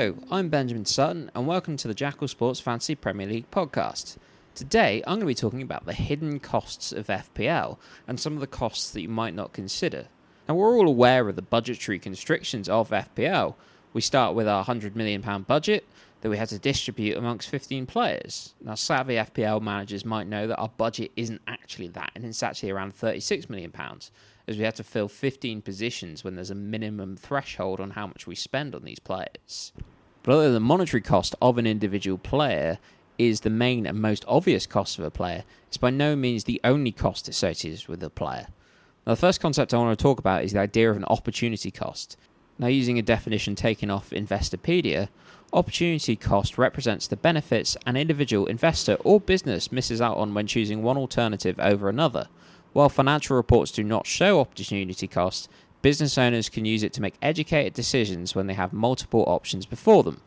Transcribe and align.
Hello, 0.00 0.16
I'm 0.30 0.48
Benjamin 0.48 0.86
Sutton, 0.86 1.30
and 1.34 1.46
welcome 1.46 1.76
to 1.76 1.86
the 1.86 1.92
Jackal 1.92 2.26
Sports 2.26 2.58
Fantasy 2.58 2.94
Premier 2.94 3.26
League 3.26 3.50
podcast. 3.50 4.16
Today, 4.54 5.02
I'm 5.06 5.16
going 5.16 5.20
to 5.20 5.26
be 5.26 5.34
talking 5.34 5.60
about 5.60 5.84
the 5.84 5.92
hidden 5.92 6.40
costs 6.40 6.90
of 6.90 7.08
FPL 7.08 7.76
and 8.08 8.18
some 8.18 8.32
of 8.32 8.40
the 8.40 8.46
costs 8.46 8.92
that 8.92 9.02
you 9.02 9.10
might 9.10 9.34
not 9.34 9.52
consider. 9.52 10.06
Now, 10.48 10.54
we're 10.54 10.74
all 10.74 10.88
aware 10.88 11.28
of 11.28 11.36
the 11.36 11.42
budgetary 11.42 11.98
constrictions 11.98 12.66
of 12.66 12.88
FPL. 12.88 13.56
We 13.92 14.00
start 14.00 14.34
with 14.34 14.48
our 14.48 14.64
£100 14.64 14.96
million 14.96 15.20
budget 15.42 15.84
that 16.22 16.30
we 16.30 16.38
had 16.38 16.48
to 16.48 16.58
distribute 16.58 17.18
amongst 17.18 17.50
15 17.50 17.84
players. 17.84 18.54
Now, 18.62 18.76
savvy 18.76 19.16
FPL 19.16 19.60
managers 19.60 20.06
might 20.06 20.26
know 20.26 20.46
that 20.46 20.56
our 20.56 20.70
budget 20.70 21.12
isn't 21.14 21.42
actually 21.46 21.88
that, 21.88 22.12
and 22.14 22.24
it's 22.24 22.42
actually 22.42 22.70
around 22.70 22.96
£36 22.96 23.50
million, 23.50 23.70
as 24.48 24.56
we 24.56 24.64
had 24.64 24.76
to 24.76 24.84
fill 24.84 25.08
15 25.08 25.60
positions 25.60 26.24
when 26.24 26.36
there's 26.36 26.50
a 26.50 26.54
minimum 26.54 27.16
threshold 27.16 27.80
on 27.80 27.90
how 27.90 28.06
much 28.06 28.26
we 28.26 28.34
spend 28.34 28.74
on 28.74 28.84
these 28.84 28.98
players. 28.98 29.72
But 30.22 30.50
the 30.50 30.60
monetary 30.60 31.00
cost 31.00 31.34
of 31.40 31.56
an 31.56 31.66
individual 31.66 32.18
player 32.18 32.78
is 33.16 33.40
the 33.40 33.50
main 33.50 33.86
and 33.86 34.00
most 34.00 34.24
obvious 34.28 34.66
cost 34.66 34.98
of 34.98 35.04
a 35.04 35.10
player, 35.10 35.44
it's 35.68 35.76
by 35.76 35.90
no 35.90 36.16
means 36.16 36.44
the 36.44 36.60
only 36.64 36.92
cost 36.92 37.28
associated 37.28 37.86
with 37.88 38.02
a 38.02 38.10
player. 38.10 38.48
Now, 39.06 39.12
the 39.12 39.20
first 39.20 39.40
concept 39.40 39.72
I 39.72 39.78
want 39.78 39.98
to 39.98 40.02
talk 40.02 40.18
about 40.18 40.44
is 40.44 40.52
the 40.52 40.60
idea 40.60 40.90
of 40.90 40.96
an 40.96 41.04
opportunity 41.04 41.70
cost. 41.70 42.16
Now, 42.58 42.66
using 42.66 42.98
a 42.98 43.02
definition 43.02 43.54
taken 43.54 43.90
off 43.90 44.10
Investopedia, 44.10 45.08
opportunity 45.52 46.16
cost 46.16 46.58
represents 46.58 47.06
the 47.06 47.16
benefits 47.16 47.76
an 47.86 47.96
individual 47.96 48.46
investor 48.46 48.96
or 49.04 49.20
business 49.20 49.72
misses 49.72 50.00
out 50.00 50.18
on 50.18 50.34
when 50.34 50.46
choosing 50.46 50.82
one 50.82 50.98
alternative 50.98 51.58
over 51.58 51.88
another. 51.88 52.28
While 52.72 52.88
financial 52.90 53.36
reports 53.36 53.72
do 53.72 53.82
not 53.82 54.06
show 54.06 54.40
opportunity 54.40 55.08
cost, 55.08 55.48
business 55.82 56.18
owners 56.18 56.48
can 56.48 56.64
use 56.64 56.82
it 56.82 56.92
to 56.94 57.02
make 57.02 57.14
educated 57.22 57.74
decisions 57.74 58.34
when 58.34 58.46
they 58.46 58.54
have 58.54 58.72
multiple 58.72 59.24
options 59.26 59.66
before 59.66 60.02
them. 60.02 60.20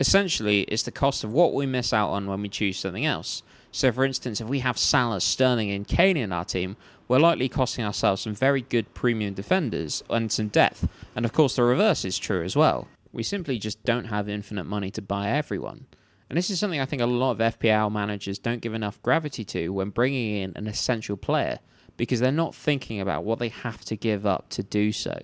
Essentially, 0.00 0.62
it's 0.62 0.82
the 0.82 0.90
cost 0.90 1.22
of 1.24 1.32
what 1.32 1.54
we 1.54 1.66
miss 1.66 1.92
out 1.92 2.10
on 2.10 2.26
when 2.26 2.42
we 2.42 2.48
choose 2.48 2.78
something 2.78 3.06
else. 3.06 3.42
So, 3.70 3.92
for 3.92 4.04
instance, 4.04 4.40
if 4.40 4.48
we 4.48 4.58
have 4.60 4.76
Salah, 4.76 5.20
Sterling, 5.20 5.70
and 5.70 5.86
Kane 5.86 6.16
in 6.16 6.32
our 6.32 6.44
team, 6.44 6.76
we're 7.08 7.18
likely 7.18 7.48
costing 7.48 7.84
ourselves 7.84 8.22
some 8.22 8.34
very 8.34 8.62
good 8.62 8.94
premium 8.94 9.34
defenders 9.34 10.02
and 10.10 10.30
some 10.30 10.48
depth. 10.48 10.88
And 11.14 11.24
of 11.24 11.32
course, 11.32 11.56
the 11.56 11.62
reverse 11.62 12.04
is 12.04 12.18
true 12.18 12.42
as 12.42 12.56
well. 12.56 12.88
We 13.12 13.22
simply 13.22 13.58
just 13.58 13.82
don't 13.84 14.06
have 14.06 14.28
infinite 14.28 14.64
money 14.64 14.90
to 14.92 15.02
buy 15.02 15.30
everyone. 15.30 15.86
And 16.28 16.38
this 16.38 16.48
is 16.48 16.58
something 16.58 16.80
I 16.80 16.86
think 16.86 17.02
a 17.02 17.06
lot 17.06 17.32
of 17.40 17.58
FPL 17.58 17.92
managers 17.92 18.38
don't 18.38 18.62
give 18.62 18.72
enough 18.72 19.02
gravity 19.02 19.44
to 19.44 19.68
when 19.68 19.90
bringing 19.90 20.36
in 20.36 20.52
an 20.56 20.66
essential 20.66 21.16
player 21.16 21.58
because 21.96 22.20
they're 22.20 22.32
not 22.32 22.54
thinking 22.54 23.00
about 23.00 23.24
what 23.24 23.38
they 23.38 23.48
have 23.48 23.84
to 23.86 23.96
give 23.96 24.26
up 24.26 24.48
to 24.50 24.62
do 24.62 24.92
so. 24.92 25.20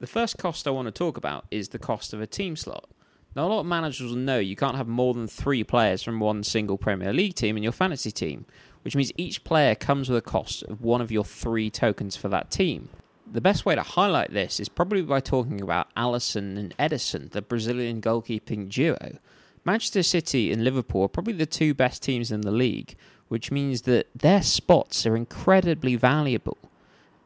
The 0.00 0.08
first 0.08 0.36
cost 0.36 0.66
I 0.66 0.70
want 0.70 0.86
to 0.86 0.92
talk 0.92 1.16
about 1.16 1.44
is 1.50 1.68
the 1.68 1.78
cost 1.78 2.12
of 2.12 2.20
a 2.20 2.26
team 2.26 2.56
slot. 2.56 2.90
Now, 3.34 3.46
a 3.46 3.48
lot 3.48 3.60
of 3.60 3.66
managers 3.66 4.10
will 4.10 4.18
know 4.18 4.38
you 4.38 4.56
can't 4.56 4.76
have 4.76 4.88
more 4.88 5.14
than 5.14 5.26
three 5.26 5.64
players 5.64 6.02
from 6.02 6.20
one 6.20 6.42
single 6.42 6.76
Premier 6.76 7.12
League 7.12 7.34
team 7.34 7.56
in 7.56 7.62
your 7.62 7.72
fantasy 7.72 8.10
team, 8.10 8.44
which 8.82 8.96
means 8.96 9.12
each 9.16 9.44
player 9.44 9.74
comes 9.74 10.08
with 10.08 10.18
a 10.18 10.22
cost 10.22 10.64
of 10.64 10.82
one 10.82 11.00
of 11.00 11.10
your 11.12 11.24
three 11.24 11.70
tokens 11.70 12.16
for 12.16 12.28
that 12.28 12.50
team. 12.50 12.88
The 13.30 13.40
best 13.40 13.64
way 13.64 13.74
to 13.74 13.82
highlight 13.82 14.32
this 14.32 14.60
is 14.60 14.68
probably 14.68 15.02
by 15.02 15.20
talking 15.20 15.60
about 15.62 15.94
Alisson 15.94 16.58
and 16.58 16.76
Ederson, 16.76 17.30
the 17.30 17.40
Brazilian 17.40 18.02
goalkeeping 18.02 18.68
duo. 18.68 19.18
Manchester 19.64 20.02
City 20.02 20.52
and 20.52 20.64
Liverpool 20.64 21.04
are 21.04 21.08
probably 21.08 21.34
the 21.34 21.46
two 21.46 21.72
best 21.72 22.02
teams 22.02 22.32
in 22.32 22.40
the 22.40 22.50
league, 22.50 22.96
which 23.28 23.52
means 23.52 23.82
that 23.82 24.08
their 24.14 24.42
spots 24.42 25.06
are 25.06 25.14
incredibly 25.14 25.94
valuable. 25.94 26.58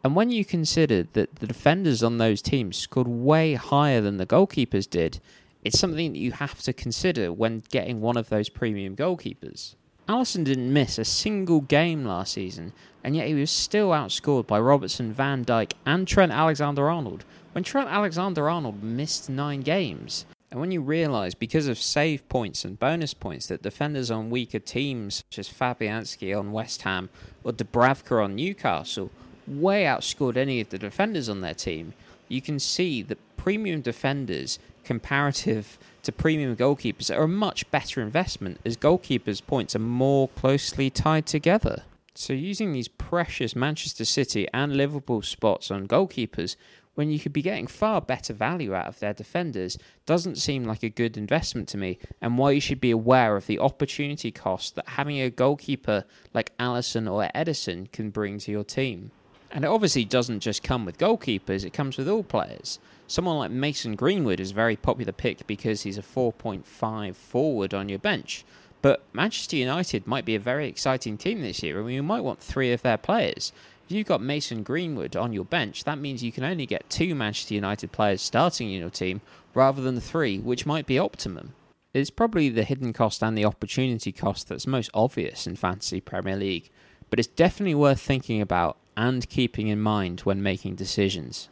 And 0.05 0.15
when 0.15 0.31
you 0.31 0.45
consider 0.45 1.05
that 1.15 1.37
the 1.37 1.47
defenders 1.47 2.03
on 2.03 2.19
those 2.19 2.43
teams 2.43 2.77
scored 2.77 3.09
way 3.09 3.55
higher 3.55 4.03
than 4.03 4.19
the 4.19 4.27
goalkeepers 4.27 4.89
did, 4.89 5.19
it's 5.65 5.79
something 5.79 6.13
that 6.13 6.19
you 6.19 6.33
have 6.33 6.61
to 6.63 6.73
consider 6.75 7.33
when 7.33 7.63
getting 7.71 8.01
one 8.03 8.19
of 8.19 8.29
those 8.29 8.51
premium 8.51 8.95
goalkeepers. 8.95 9.75
Alisson 10.07 10.45
didn't 10.45 10.73
miss 10.73 10.99
a 10.99 11.05
single 11.05 11.63
game 11.63 12.05
last 12.05 12.35
season, 12.35 12.73
and 13.03 13.17
yet 13.17 13.27
he 13.27 13.35
was 13.35 13.51
still 13.51 13.91
outscored 13.91 14.47
by 14.47 14.61
Robertson, 14.61 15.13
Van 15.13 15.45
Dijk, 15.45 15.73
and 15.85 16.07
Trent 16.07 16.31
Alexander 16.31 16.89
Arnold 16.89 17.25
when 17.53 17.65
Trent 17.65 17.89
Alexander 17.89 18.51
Arnold 18.51 18.83
missed 18.83 19.31
nine 19.31 19.63
games. 19.63 20.27
And 20.51 20.61
when 20.61 20.71
you 20.71 20.81
realise, 20.81 21.35
because 21.35 21.67
of 21.67 21.79
save 21.79 22.29
points 22.29 22.65
and 22.65 22.79
bonus 22.79 23.15
points, 23.15 23.47
that 23.49 23.63
defenders 23.63 24.11
on 24.11 24.31
weaker 24.31 24.61
teams, 24.61 25.25
such 25.29 25.39
as 25.41 25.49
Fabianski 25.49 26.39
on 26.39 26.53
West 26.53 26.83
Ham 26.83 27.11
or 27.43 27.53
Dubravka 27.53 28.23
on 28.23 28.37
Newcastle, 28.37 29.11
way 29.47 29.85
outscored 29.85 30.37
any 30.37 30.61
of 30.61 30.71
the 30.71 30.79
defenders 30.79 31.29
on 31.29 31.41
their 31.41 31.55
team, 31.55 31.95
you 32.29 32.41
can 32.41 32.59
see 32.59 33.03
that 33.03 33.19
premium 33.37 33.81
defenders 33.81 34.59
comparative 34.85 35.79
to 36.03 36.13
premium 36.13 36.57
goalkeepers 36.57 37.15
are 37.15 37.25
a 37.25 37.29
much 37.29 37.69
better 37.71 38.01
investment 38.01 38.61
as 38.65 38.77
goalkeepers' 38.77 39.45
points 39.45 39.75
are 39.75 39.81
more 39.81 40.29
closely 40.29 40.89
tied 40.89 41.27
together. 41.27 41.83
So, 42.15 42.33
using 42.33 42.73
these 42.73 42.89
precious 42.89 43.55
Manchester 43.55 44.05
City 44.05 44.49
and 44.55 44.77
Liverpool 44.77 45.23
spots 45.23 45.71
on 45.71 45.87
goalkeepers 45.87 46.57
when 46.97 47.11
you 47.11 47.21
could 47.21 47.33
be 47.33 47.43
getting 47.43 47.67
far 47.67 48.01
better 48.01 48.33
value 48.33 48.75
out 48.75 48.89
of 48.89 48.99
their 48.99 49.15
defenders 49.15 49.79
doesn't 50.07 50.37
seem 50.37 50.65
like 50.65 50.83
a 50.83 50.89
good 50.89 51.17
investment 51.17 51.69
to 51.69 51.79
me, 51.79 51.99
and 52.21 52.37
why 52.37 52.51
you 52.51 52.61
should 52.61 52.81
be 52.81 52.91
aware 52.91 53.37
of 53.37 53.47
the 53.47 53.61
opportunity 53.61 54.33
cost 54.33 54.75
that 54.75 54.89
having 54.89 55.21
a 55.21 55.31
goalkeeper 55.31 56.05
like 56.35 56.57
Alisson 56.59 57.09
or 57.11 57.31
Ederson 57.35 57.93
can 57.93 58.11
bring 58.11 58.39
to 58.39 58.51
your 58.51 58.65
team. 58.65 59.11
And 59.53 59.65
it 59.65 59.69
obviously 59.69 60.05
doesn't 60.05 60.41
just 60.41 60.63
come 60.63 60.85
with 60.85 60.99
goalkeepers, 60.99 61.65
it 61.65 61.73
comes 61.73 61.97
with 61.97 62.09
all 62.09 62.25
players. 62.25 62.79
Someone 63.07 63.39
like 63.39 63.51
Mason 63.51 63.95
Greenwood 63.95 64.41
is 64.41 64.51
a 64.51 64.55
very 64.55 64.75
popular 64.75 65.13
pick 65.13 65.47
because 65.47 65.83
he's 65.83 65.99
a 65.99 66.03
4.5 66.03 67.15
forward 67.15 67.73
on 67.73 67.89
your 67.89 68.01
bench. 68.01 68.45
But 68.83 69.03
Manchester 69.13 69.57
United 69.57 70.07
might 70.07 70.25
be 70.25 70.35
a 70.35 70.41
very 70.41 70.69
exciting 70.69 71.17
team 71.17 71.41
this 71.41 71.63
year, 71.63 71.81
and 71.81 71.93
you 71.93 72.03
might 72.03 72.23
want 72.23 72.41
three 72.41 72.73
of 72.73 72.83
their 72.83 72.97
players. 72.97 73.53
If 73.87 73.93
you've 73.93 74.09
got 74.09 74.21
Mason 74.21 74.65
Greenwood 74.65 75.15
on 75.15 75.33
your 75.33 75.45
bench, 75.45 75.85
that 75.85 76.01
means 76.01 76.21
you 76.21 76.33
can 76.33 76.43
only 76.43 76.67
get 76.67 76.91
two 76.91 77.15
Manchester 77.15 77.55
United 77.55 77.93
players 77.93 78.21
starting 78.21 78.73
in 78.73 78.81
your 78.81 78.91
team 78.91 79.21
rather 79.55 79.81
than 79.81 80.01
three, 80.01 80.41
which 80.41 80.67
might 80.67 80.87
be 80.87 80.99
optimum. 80.99 81.55
It's 81.95 82.11
probably 82.11 82.49
the 82.49 82.65
hidden 82.65 82.93
cost 82.93 83.23
and 83.23 83.39
the 83.39 83.45
opportunity 83.45 84.11
cost 84.11 84.49
that's 84.49 84.67
most 84.67 84.91
obvious 84.93 85.47
in 85.47 85.55
Fantasy 85.55 86.01
Premier 86.01 86.35
League, 86.35 86.69
but 87.11 87.21
it's 87.21 87.29
definitely 87.29 87.77
worth 87.77 88.01
thinking 88.01 88.41
about 88.41 88.77
and 88.97 89.29
keeping 89.29 89.69
in 89.69 89.81
mind 89.81 90.23
when 90.23 90.43
making 90.43 90.75
decisions. 90.75 91.49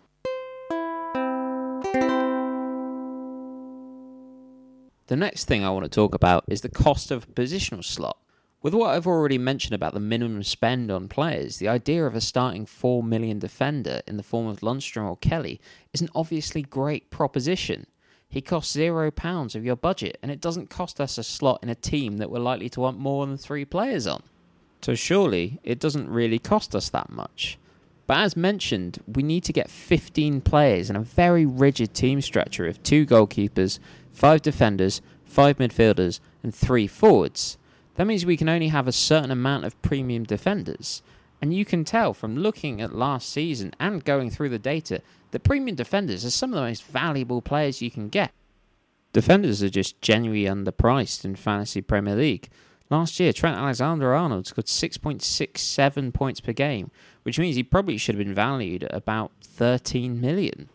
The 5.07 5.17
next 5.17 5.45
thing 5.45 5.65
I 5.65 5.71
want 5.71 5.85
to 5.85 5.89
talk 5.89 6.17
about 6.17 6.43
is 6.49 6.63
the 6.63 6.69
cost 6.69 7.13
of 7.13 7.23
a 7.23 7.27
positional 7.29 7.85
slot. 7.85 8.17
With 8.65 8.73
what 8.73 8.95
I've 8.95 9.07
already 9.07 9.37
mentioned 9.37 9.75
about 9.75 9.93
the 9.93 10.01
minimum 10.01 10.43
spend 10.43 10.91
on 10.91 11.07
players, 11.07 11.59
the 11.59 11.69
idea 11.69 12.07
of 12.07 12.15
a 12.15 12.21
starting 12.23 12.65
4 12.65 13.03
million 13.03 13.39
defender 13.39 14.01
in 14.07 14.17
the 14.17 14.23
form 14.23 14.47
of 14.47 14.61
Lundstram 14.61 15.05
or 15.05 15.19
Kelly 15.19 15.61
is 15.93 16.01
an 16.01 16.09
obviously 16.15 16.63
great 16.63 17.11
proposition. 17.11 17.87
He 18.27 18.41
costs 18.41 18.73
zero 18.73 19.11
pounds 19.11 19.55
of 19.55 19.67
your 19.67 19.77
budget, 19.77 20.17
and 20.23 20.33
it 20.33 20.41
doesn't 20.41 20.71
cost 20.71 20.99
us 20.99 21.19
a 21.19 21.23
slot 21.23 21.59
in 21.63 21.69
a 21.69 21.75
team 21.75 22.17
that 22.17 22.31
we're 22.31 22.39
likely 22.39 22.71
to 22.71 22.81
want 22.81 22.99
more 22.99 23.27
than 23.27 23.37
three 23.37 23.67
players 23.67 24.07
on. 24.07 24.23
So 24.81 24.95
surely 24.95 25.61
it 25.63 25.79
doesn't 25.79 26.09
really 26.09 26.39
cost 26.39 26.75
us 26.75 26.89
that 26.89 27.11
much. 27.11 27.59
But 28.07 28.17
as 28.21 28.35
mentioned, 28.35 28.99
we 29.07 29.23
need 29.23 29.45
to 29.45 29.53
get 29.53 29.69
15 29.69 30.41
players 30.41 30.89
in 30.89 30.97
a 30.97 31.01
very 31.01 31.45
rigid 31.45 31.93
team 31.93 32.23
structure 32.23 32.67
of 32.67 32.83
two 32.83 33.05
goalkeepers, 33.05 33.79
five 34.11 34.41
defenders, 34.41 35.03
five 35.23 35.59
midfielders, 35.59 36.21
and 36.43 36.55
three 36.55 36.87
forwards. 36.87 37.59
That 37.95 38.07
means 38.07 38.27
we 38.27 38.37
can 38.37 38.49
only 38.49 38.69
have 38.69 38.89
a 38.89 38.93
certain 38.93 39.31
amount 39.31 39.65
of 39.65 39.81
premium 39.83 40.25
defenders. 40.25 41.03
And 41.41 41.55
you 41.55 41.65
can 41.65 41.85
tell 41.85 42.15
from 42.15 42.37
looking 42.37 42.81
at 42.81 42.95
last 42.95 43.29
season 43.29 43.73
and 43.79 44.05
going 44.05 44.31
through 44.31 44.49
the 44.49 44.59
data 44.59 45.03
that 45.31 45.45
premium 45.45 45.77
defenders 45.77 46.25
are 46.25 46.31
some 46.31 46.51
of 46.51 46.57
the 46.57 46.63
most 46.63 46.85
valuable 46.85 47.43
players 47.43 47.83
you 47.83 47.91
can 47.91 48.09
get. 48.09 48.33
Defenders 49.13 49.63
are 49.63 49.69
just 49.69 50.01
genuinely 50.01 50.45
underpriced 50.45 51.25
in 51.25 51.37
Fantasy 51.37 51.81
Premier 51.81 52.17
League. 52.17 52.49
Last 52.91 53.19
year, 53.19 53.33
Trent 53.33 53.57
Alexander 53.57 54.13
Arnold 54.13 54.47
scored 54.47 54.67
6.67 54.67 56.13
points 56.13 56.41
per 56.41 56.53
game, 56.53 56.91
which 57.23 57.39
means 57.39 57.57
he 57.57 57.63
probably 57.63 57.97
should 57.97 58.17
have 58.17 58.25
been 58.25 58.35
valued 58.35 58.85
at 58.85 58.95
about 58.95 59.33
13 59.43 60.21
million. 60.21 60.69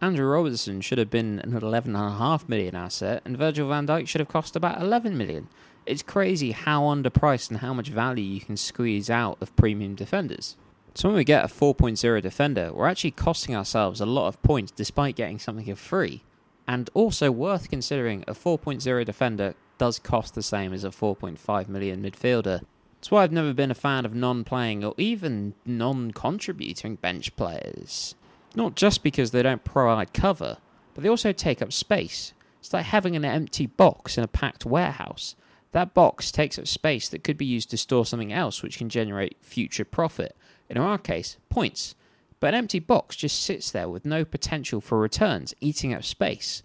Andrew 0.00 0.26
Robertson 0.26 0.80
should 0.80 0.98
have 0.98 1.10
been 1.10 1.38
an 1.40 1.52
11.5 1.52 2.48
million 2.48 2.74
asset, 2.74 3.22
and 3.24 3.36
Virgil 3.36 3.68
van 3.68 3.86
Dijk 3.86 4.06
should 4.06 4.20
have 4.20 4.28
cost 4.28 4.56
about 4.56 4.80
11 4.80 5.16
million. 5.16 5.48
It's 5.86 6.02
crazy 6.02 6.50
how 6.50 6.82
underpriced 6.82 7.48
and 7.50 7.60
how 7.60 7.72
much 7.72 7.88
value 7.88 8.24
you 8.24 8.40
can 8.40 8.56
squeeze 8.56 9.08
out 9.08 9.38
of 9.40 9.54
premium 9.54 9.94
defenders. 9.94 10.56
So 10.94 11.08
when 11.08 11.16
we 11.16 11.24
get 11.24 11.44
a 11.44 11.48
4.0 11.48 12.22
defender, 12.22 12.72
we're 12.72 12.88
actually 12.88 13.12
costing 13.12 13.54
ourselves 13.54 14.00
a 14.00 14.06
lot 14.06 14.28
of 14.28 14.42
points 14.42 14.72
despite 14.72 15.14
getting 15.14 15.38
something 15.38 15.66
for 15.66 15.76
free. 15.76 16.22
And 16.66 16.90
also 16.94 17.30
worth 17.30 17.70
considering, 17.70 18.24
a 18.26 18.32
4.0 18.32 19.04
defender 19.04 19.54
does 19.78 19.98
cost 19.98 20.34
the 20.34 20.42
same 20.42 20.72
as 20.72 20.82
a 20.82 20.88
4.5 20.88 21.68
million 21.68 22.02
midfielder. 22.02 22.62
That's 22.96 23.10
why 23.10 23.22
I've 23.22 23.30
never 23.30 23.52
been 23.52 23.70
a 23.70 23.74
fan 23.74 24.04
of 24.04 24.14
non 24.14 24.42
playing 24.42 24.84
or 24.84 24.94
even 24.96 25.54
non 25.64 26.10
contributing 26.10 26.96
bench 26.96 27.36
players. 27.36 28.14
Not 28.54 28.74
just 28.74 29.02
because 29.02 29.30
they 29.30 29.42
don't 29.42 29.62
provide 29.62 30.12
cover, 30.12 30.56
but 30.94 31.04
they 31.04 31.10
also 31.10 31.30
take 31.30 31.62
up 31.62 31.72
space. 31.72 32.32
It's 32.58 32.72
like 32.72 32.86
having 32.86 33.14
an 33.14 33.24
empty 33.24 33.66
box 33.66 34.18
in 34.18 34.24
a 34.24 34.28
packed 34.28 34.64
warehouse. 34.64 35.36
That 35.76 35.92
box 35.92 36.32
takes 36.32 36.58
up 36.58 36.66
space 36.66 37.06
that 37.10 37.22
could 37.22 37.36
be 37.36 37.44
used 37.44 37.68
to 37.68 37.76
store 37.76 38.06
something 38.06 38.32
else 38.32 38.62
which 38.62 38.78
can 38.78 38.88
generate 38.88 39.36
future 39.42 39.84
profit. 39.84 40.34
In 40.70 40.78
our 40.78 40.96
case, 40.96 41.36
points. 41.50 41.94
But 42.40 42.54
an 42.54 42.60
empty 42.60 42.78
box 42.78 43.14
just 43.14 43.42
sits 43.42 43.70
there 43.70 43.86
with 43.86 44.06
no 44.06 44.24
potential 44.24 44.80
for 44.80 44.98
returns, 44.98 45.52
eating 45.60 45.92
up 45.92 46.02
space. 46.02 46.62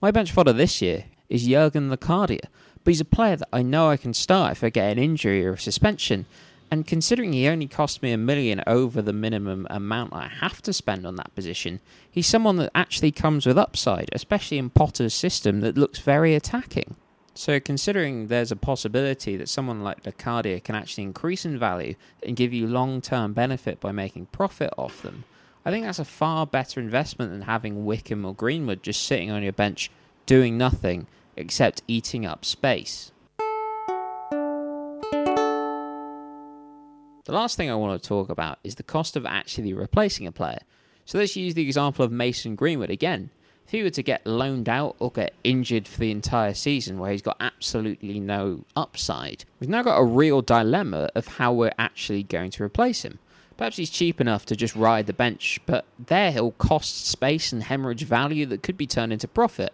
My 0.00 0.10
bench 0.10 0.32
fodder 0.32 0.54
this 0.54 0.80
year 0.80 1.04
is 1.28 1.46
Jurgen 1.46 1.90
Locadia, 1.90 2.40
but 2.82 2.92
he's 2.92 3.02
a 3.02 3.04
player 3.04 3.36
that 3.36 3.48
I 3.52 3.60
know 3.60 3.90
I 3.90 3.98
can 3.98 4.14
start 4.14 4.52
if 4.52 4.64
I 4.64 4.70
get 4.70 4.92
an 4.92 4.98
injury 4.98 5.46
or 5.46 5.52
a 5.52 5.58
suspension. 5.58 6.24
And 6.70 6.86
considering 6.86 7.34
he 7.34 7.48
only 7.48 7.68
cost 7.68 8.02
me 8.02 8.12
a 8.12 8.16
million 8.16 8.62
over 8.66 9.02
the 9.02 9.12
minimum 9.12 9.66
amount 9.68 10.14
I 10.14 10.28
have 10.28 10.62
to 10.62 10.72
spend 10.72 11.06
on 11.06 11.16
that 11.16 11.34
position, 11.34 11.80
he's 12.10 12.28
someone 12.28 12.56
that 12.56 12.70
actually 12.74 13.12
comes 13.12 13.44
with 13.44 13.58
upside, 13.58 14.08
especially 14.12 14.56
in 14.56 14.70
Potter's 14.70 15.12
system 15.12 15.60
that 15.60 15.76
looks 15.76 15.98
very 15.98 16.34
attacking. 16.34 16.96
So, 17.34 17.58
considering 17.60 18.26
there's 18.26 18.52
a 18.52 18.56
possibility 18.56 19.36
that 19.36 19.48
someone 19.48 19.82
like 19.82 20.02
Locadia 20.02 20.62
can 20.62 20.74
actually 20.74 21.04
increase 21.04 21.46
in 21.46 21.58
value 21.58 21.94
and 22.22 22.36
give 22.36 22.52
you 22.52 22.66
long 22.66 23.00
term 23.00 23.32
benefit 23.32 23.80
by 23.80 23.90
making 23.90 24.26
profit 24.26 24.72
off 24.76 25.00
them, 25.02 25.24
I 25.64 25.70
think 25.70 25.86
that's 25.86 25.98
a 25.98 26.04
far 26.04 26.46
better 26.46 26.78
investment 26.78 27.30
than 27.30 27.42
having 27.42 27.86
Wickham 27.86 28.24
or 28.26 28.34
Greenwood 28.34 28.82
just 28.82 29.02
sitting 29.04 29.30
on 29.30 29.42
your 29.42 29.52
bench 29.52 29.90
doing 30.26 30.58
nothing 30.58 31.06
except 31.36 31.82
eating 31.88 32.26
up 32.26 32.44
space. 32.44 33.12
The 37.24 37.32
last 37.32 37.56
thing 37.56 37.70
I 37.70 37.76
want 37.76 38.02
to 38.02 38.08
talk 38.08 38.28
about 38.28 38.58
is 38.64 38.74
the 38.74 38.82
cost 38.82 39.16
of 39.16 39.24
actually 39.24 39.72
replacing 39.72 40.26
a 40.26 40.32
player. 40.32 40.60
So 41.04 41.18
let's 41.18 41.36
use 41.36 41.54
the 41.54 41.64
example 41.64 42.04
of 42.04 42.12
Mason 42.12 42.56
Greenwood 42.56 42.90
again. 42.90 43.30
If 43.66 43.70
he 43.70 43.82
were 43.82 43.90
to 43.90 44.02
get 44.02 44.26
loaned 44.26 44.68
out 44.68 44.96
or 44.98 45.10
get 45.10 45.34
injured 45.44 45.88
for 45.88 46.00
the 46.00 46.10
entire 46.10 46.54
season 46.54 46.98
where 46.98 47.12
he's 47.12 47.22
got 47.22 47.36
absolutely 47.40 48.20
no 48.20 48.64
upside, 48.76 49.44
we've 49.60 49.70
now 49.70 49.82
got 49.82 49.98
a 49.98 50.04
real 50.04 50.42
dilemma 50.42 51.08
of 51.14 51.26
how 51.26 51.52
we're 51.52 51.72
actually 51.78 52.22
going 52.22 52.50
to 52.52 52.62
replace 52.62 53.02
him. 53.02 53.18
Perhaps 53.56 53.76
he's 53.76 53.90
cheap 53.90 54.20
enough 54.20 54.44
to 54.46 54.56
just 54.56 54.74
ride 54.74 55.06
the 55.06 55.12
bench, 55.12 55.60
but 55.66 55.84
there 55.98 56.32
he'll 56.32 56.52
cost 56.52 57.06
space 57.06 57.52
and 57.52 57.62
hemorrhage 57.62 58.04
value 58.04 58.46
that 58.46 58.62
could 58.62 58.76
be 58.76 58.86
turned 58.86 59.12
into 59.12 59.28
profit. 59.28 59.72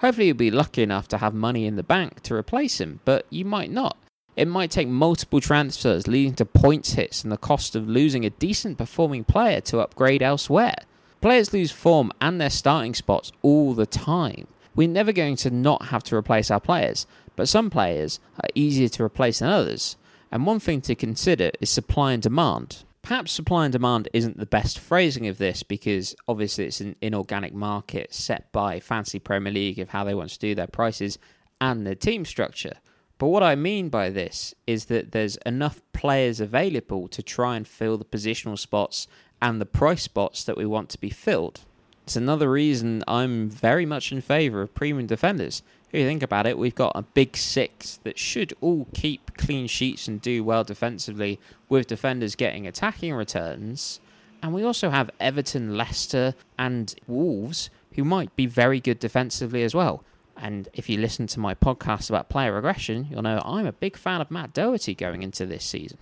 Hopefully, 0.00 0.28
you'll 0.28 0.36
be 0.36 0.50
lucky 0.50 0.82
enough 0.82 1.08
to 1.08 1.18
have 1.18 1.34
money 1.34 1.66
in 1.66 1.76
the 1.76 1.82
bank 1.82 2.22
to 2.22 2.34
replace 2.34 2.80
him, 2.80 3.00
but 3.04 3.26
you 3.30 3.44
might 3.44 3.70
not. 3.70 3.96
It 4.36 4.48
might 4.48 4.70
take 4.70 4.88
multiple 4.88 5.40
transfers, 5.40 6.06
leading 6.06 6.34
to 6.34 6.44
points 6.44 6.94
hits 6.94 7.22
and 7.22 7.32
the 7.32 7.36
cost 7.36 7.76
of 7.76 7.88
losing 7.88 8.24
a 8.24 8.30
decent 8.30 8.78
performing 8.78 9.24
player 9.24 9.60
to 9.62 9.80
upgrade 9.80 10.22
elsewhere. 10.22 10.76
Players 11.20 11.52
lose 11.52 11.70
form 11.70 12.12
and 12.20 12.40
their 12.40 12.48
starting 12.48 12.94
spots 12.94 13.30
all 13.42 13.74
the 13.74 13.84
time. 13.84 14.46
We're 14.74 14.88
never 14.88 15.12
going 15.12 15.36
to 15.36 15.50
not 15.50 15.86
have 15.86 16.02
to 16.04 16.16
replace 16.16 16.50
our 16.50 16.60
players, 16.60 17.06
but 17.36 17.48
some 17.48 17.68
players 17.68 18.20
are 18.42 18.48
easier 18.54 18.88
to 18.88 19.04
replace 19.04 19.40
than 19.40 19.50
others. 19.50 19.96
And 20.32 20.46
one 20.46 20.60
thing 20.60 20.80
to 20.82 20.94
consider 20.94 21.50
is 21.60 21.68
supply 21.68 22.12
and 22.12 22.22
demand. 22.22 22.84
Perhaps 23.02 23.32
supply 23.32 23.66
and 23.66 23.72
demand 23.72 24.08
isn't 24.14 24.38
the 24.38 24.46
best 24.46 24.78
phrasing 24.78 25.26
of 25.26 25.36
this 25.36 25.62
because 25.62 26.14
obviously 26.26 26.64
it's 26.64 26.80
an 26.80 26.96
inorganic 27.02 27.52
market 27.52 28.14
set 28.14 28.50
by 28.52 28.80
Fantasy 28.80 29.18
Premier 29.18 29.52
League 29.52 29.78
of 29.78 29.90
how 29.90 30.04
they 30.04 30.14
want 30.14 30.30
to 30.30 30.38
do 30.38 30.54
their 30.54 30.66
prices 30.66 31.18
and 31.60 31.86
their 31.86 31.94
team 31.94 32.24
structure. 32.24 32.74
But 33.18 33.28
what 33.28 33.42
I 33.42 33.54
mean 33.54 33.90
by 33.90 34.08
this 34.08 34.54
is 34.66 34.86
that 34.86 35.12
there's 35.12 35.36
enough 35.44 35.82
players 35.92 36.40
available 36.40 37.08
to 37.08 37.22
try 37.22 37.56
and 37.56 37.68
fill 37.68 37.98
the 37.98 38.04
positional 38.06 38.58
spots 38.58 39.06
and 39.42 39.60
the 39.60 39.66
price 39.66 40.02
spots 40.02 40.44
that 40.44 40.56
we 40.56 40.66
want 40.66 40.88
to 40.90 41.00
be 41.00 41.10
filled. 41.10 41.60
It's 42.04 42.16
another 42.16 42.50
reason 42.50 43.04
I'm 43.06 43.48
very 43.48 43.86
much 43.86 44.10
in 44.10 44.20
favour 44.20 44.62
of 44.62 44.74
premium 44.74 45.06
defenders. 45.06 45.62
If 45.92 46.00
you 46.00 46.06
think 46.06 46.22
about 46.22 46.46
it, 46.46 46.58
we've 46.58 46.74
got 46.74 46.92
a 46.94 47.02
big 47.02 47.36
six 47.36 47.98
that 48.04 48.18
should 48.18 48.52
all 48.60 48.86
keep 48.94 49.36
clean 49.36 49.66
sheets 49.66 50.08
and 50.08 50.20
do 50.20 50.44
well 50.44 50.64
defensively, 50.64 51.38
with 51.68 51.86
defenders 51.86 52.36
getting 52.36 52.66
attacking 52.66 53.14
returns. 53.14 54.00
And 54.42 54.54
we 54.54 54.62
also 54.62 54.90
have 54.90 55.10
Everton, 55.20 55.76
Leicester, 55.76 56.34
and 56.58 56.94
Wolves, 57.06 57.70
who 57.94 58.04
might 58.04 58.34
be 58.36 58.46
very 58.46 58.80
good 58.80 58.98
defensively 58.98 59.62
as 59.62 59.74
well. 59.74 60.04
And 60.36 60.68
if 60.72 60.88
you 60.88 60.96
listen 60.96 61.26
to 61.28 61.40
my 61.40 61.54
podcast 61.54 62.08
about 62.08 62.28
player 62.28 62.54
regression, 62.54 63.08
you'll 63.10 63.22
know 63.22 63.42
I'm 63.44 63.66
a 63.66 63.72
big 63.72 63.96
fan 63.96 64.20
of 64.20 64.30
Matt 64.30 64.54
Doherty 64.54 64.94
going 64.94 65.22
into 65.22 65.44
this 65.44 65.64
season. 65.64 65.98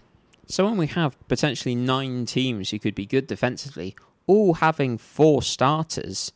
So 0.50 0.64
when 0.64 0.78
we 0.78 0.86
have 0.86 1.16
potentially 1.28 1.74
nine 1.74 2.24
teams 2.24 2.70
who 2.70 2.78
could 2.78 2.94
be 2.94 3.04
good 3.04 3.26
defensively, 3.26 3.94
all 4.26 4.54
having 4.54 4.96
four 4.96 5.42
starters, 5.42 6.32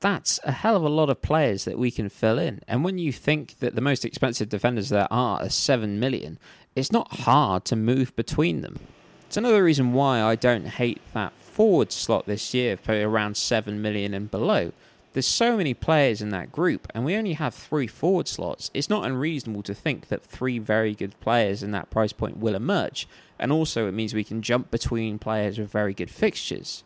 that's 0.00 0.38
a 0.44 0.52
hell 0.52 0.76
of 0.76 0.82
a 0.82 0.90
lot 0.90 1.08
of 1.08 1.22
players 1.22 1.64
that 1.64 1.78
we 1.78 1.90
can 1.90 2.10
fill 2.10 2.38
in. 2.38 2.60
And 2.68 2.84
when 2.84 2.98
you 2.98 3.10
think 3.10 3.60
that 3.60 3.74
the 3.74 3.80
most 3.80 4.04
expensive 4.04 4.50
defenders 4.50 4.90
there 4.90 5.10
are 5.10 5.40
are 5.40 5.48
7 5.48 5.98
million, 5.98 6.38
it's 6.76 6.92
not 6.92 7.20
hard 7.20 7.64
to 7.64 7.74
move 7.74 8.14
between 8.14 8.60
them. 8.60 8.80
It's 9.26 9.38
another 9.38 9.64
reason 9.64 9.94
why 9.94 10.20
I 10.20 10.36
don't 10.36 10.66
hate 10.66 11.00
that 11.14 11.32
forward 11.32 11.90
slot 11.90 12.26
this 12.26 12.52
year 12.52 12.76
for 12.76 12.92
around 12.92 13.38
7 13.38 13.80
million 13.80 14.12
and 14.12 14.30
below. 14.30 14.72
There's 15.14 15.26
so 15.26 15.56
many 15.56 15.72
players 15.72 16.20
in 16.20 16.28
that 16.30 16.52
group, 16.52 16.86
and 16.94 17.02
we 17.02 17.16
only 17.16 17.32
have 17.32 17.54
three 17.54 17.86
forward 17.86 18.28
slots. 18.28 18.70
It's 18.74 18.90
not 18.90 19.06
unreasonable 19.06 19.62
to 19.62 19.74
think 19.74 20.08
that 20.08 20.22
three 20.22 20.58
very 20.58 20.94
good 20.94 21.18
players 21.20 21.62
in 21.62 21.70
that 21.70 21.88
price 21.88 22.12
point 22.12 22.36
will 22.36 22.54
emerge, 22.54 23.08
and 23.38 23.52
also 23.52 23.88
it 23.88 23.92
means 23.92 24.14
we 24.14 24.24
can 24.24 24.42
jump 24.42 24.70
between 24.70 25.18
players 25.18 25.58
with 25.58 25.70
very 25.70 25.94
good 25.94 26.10
fixtures. 26.10 26.84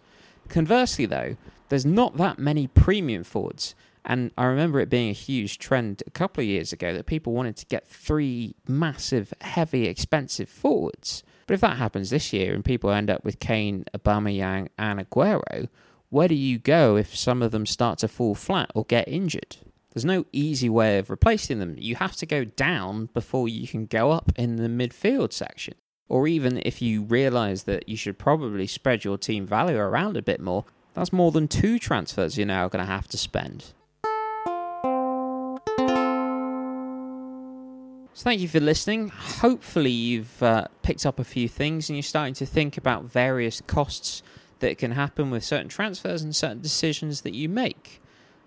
Conversely, 0.49 1.07
though, 1.07 1.37
there's 1.69 1.87
not 1.87 2.17
that 2.17 2.39
many 2.39 2.67
premium 2.67 3.25
forwards. 3.25 3.75
And 4.05 4.31
I 4.39 4.45
remember 4.45 4.81
it 4.81 4.89
being 4.89 5.11
a 5.11 5.15
huge 5.15 5.59
trend 5.59 6.03
a 6.07 6.11
couple 6.11 6.41
of 6.41 6.49
years 6.49 6.73
ago 6.73 6.95
that 6.95 7.07
people 7.07 7.35
wanted 7.35 7.57
to 7.57 7.67
get 7.67 7.87
three 7.87 8.55
massive, 8.67 9.35
heavy, 9.43 9.87
expensive 9.87 10.49
forwards. 10.49 11.23
But 11.47 11.55
if 11.55 11.61
that 11.61 11.77
happens 11.77 12.11
this 12.11 12.33
year 12.33 12.55
and 12.55 12.65
people 12.65 12.91
end 12.91 13.11
up 13.11 13.25
with 13.25 13.39
Kane, 13.39 13.85
Aubameyang, 13.95 14.69
and 14.79 14.99
Aguero, 14.99 15.69
where 16.09 16.29
do 16.29 16.35
you 16.35 16.59
go 16.59 16.97
if 16.97 17.15
some 17.15 17.43
of 17.43 17.51
them 17.51 17.67
start 17.67 17.99
to 17.99 18.09
fall 18.09 18.35
flat 18.35 18.71
or 18.75 18.85
get 18.85 19.09
injured? 19.09 19.59
There's 19.93 20.05
no 20.05 20.25
easy 20.33 20.69
way 20.69 20.99
of 20.99 21.11
replacing 21.11 21.59
them. 21.59 21.75
You 21.79 21.97
have 21.97 22.17
to 22.17 22.27
go 22.27 22.45
down 22.45 23.11
before 23.13 23.49
you 23.49 23.67
can 23.67 23.87
go 23.87 24.11
up 24.11 24.33
in 24.37 24.57
the 24.57 24.69
midfield 24.69 25.33
section. 25.33 25.75
Or 26.09 26.27
even 26.27 26.63
if 26.65 26.81
you 26.81 27.03
realise 27.03 27.65
that 27.65 27.89
you 27.89 27.97
should 27.97 28.19
probably 28.19 28.67
spread 28.67 29.05
your 29.05 29.19
team 29.19 29.47
value 29.47 29.77
around 29.77 30.17
a 30.17 30.23
bit 30.23 30.41
more, 30.41 30.65
that's 30.95 31.13
more 31.13 31.31
than 31.31 31.49
two 31.49 31.79
transfers 31.79 32.39
you're 32.39 32.47
now 32.47 32.69
going 32.69 32.85
to 32.85 32.91
have 32.91 33.09
to 33.09 33.19
spend. 33.19 33.73
So 38.15 38.25
thank 38.25 38.41
you 38.41 38.49
for 38.49 38.59
listening. 38.59 39.11
Hopefully, 39.11 39.93
you've 39.93 40.43
uh, 40.43 40.67
picked 40.83 41.07
up 41.07 41.21
a 41.21 41.25
few 41.25 41.47
things 41.49 41.89
and 41.89 41.97
you're 41.97 42.03
starting 42.03 42.35
to 42.35 42.47
think 42.47 42.77
about 42.77 43.05
various 43.05 43.61
costs 43.61 44.25
that 44.59 44.77
can 44.77 44.91
happen 44.91 45.31
with 45.31 45.45
certain 45.45 45.69
transfers 45.69 46.23
and 46.23 46.35
certain 46.35 46.61
decisions 46.61 47.21
that 47.21 47.33
you 47.33 47.49
make. 47.49 48.03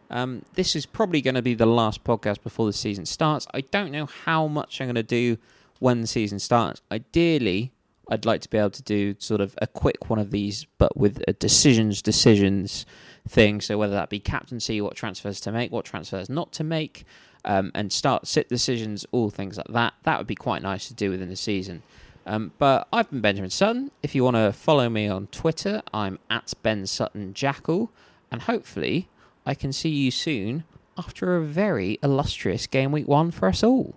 Um, 0.09 0.43
this 0.55 0.75
is 0.75 0.86
probably 0.86 1.21
going 1.21 1.36
to 1.36 1.41
be 1.41 1.53
the 1.53 1.65
last 1.65 2.03
podcast 2.03 2.43
before 2.43 2.65
the 2.65 2.74
season 2.74 3.05
starts. 3.05 3.47
I 3.53 3.62
don't 3.62 3.91
know 3.91 4.07
how 4.07 4.47
much 4.47 4.81
I'm 4.81 4.88
going 4.88 4.95
to 4.95 5.03
do 5.03 5.38
when 5.81 6.01
the 6.01 6.07
season 6.07 6.38
starts. 6.38 6.81
Ideally, 6.91 7.71
I'd 8.09 8.25
like 8.25 8.41
to 8.41 8.50
be 8.50 8.57
able 8.57 8.69
to 8.69 8.83
do 8.83 9.15
sort 9.17 9.41
of 9.41 9.57
a 9.61 9.67
quick 9.67 10.09
one 10.09 10.19
of 10.19 10.31
these, 10.31 10.67
but 10.77 10.95
with 10.95 11.23
a 11.27 11.33
decisions, 11.33 12.01
decisions 12.01 12.85
thing. 13.27 13.61
So 13.61 13.77
whether 13.77 13.93
that 13.93 14.09
be 14.09 14.19
captaincy, 14.19 14.79
what 14.79 14.95
transfers 14.95 15.41
to 15.41 15.51
make, 15.51 15.71
what 15.71 15.85
transfers 15.85 16.29
not 16.29 16.51
to 16.53 16.63
make, 16.63 17.05
um, 17.45 17.71
and 17.73 17.91
start 17.91 18.27
sit 18.27 18.47
decisions, 18.47 19.05
all 19.11 19.31
things 19.31 19.57
like 19.57 19.67
that. 19.69 19.93
That 20.03 20.19
would 20.19 20.27
be 20.27 20.35
quite 20.35 20.61
nice 20.61 20.88
to 20.89 20.93
do 20.93 21.09
within 21.09 21.29
the 21.29 21.35
season. 21.35 21.81
Um, 22.27 22.51
but 22.59 22.88
I've 22.93 23.09
been 23.09 23.21
Benjamin 23.21 23.50
Sutton. 23.50 23.89
If 24.03 24.13
you 24.13 24.23
want 24.23 24.35
to 24.35 24.53
follow 24.53 24.88
me 24.88 25.07
on 25.07 25.25
Twitter, 25.27 25.81
I'm 25.91 26.19
at 26.29 26.53
Ben 26.61 26.85
Sutton 26.85 27.33
Jackal, 27.33 27.91
and 28.29 28.43
hopefully 28.43 29.09
I 29.47 29.55
can 29.55 29.73
see 29.73 29.89
you 29.89 30.11
soon 30.11 30.63
after 30.97 31.35
a 31.35 31.43
very 31.43 31.97
illustrious 32.03 32.67
game 32.67 32.91
week 32.91 33.07
one 33.07 33.31
for 33.31 33.47
us 33.47 33.63
all. 33.63 33.95